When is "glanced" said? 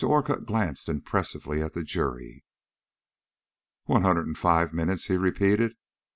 0.47-0.89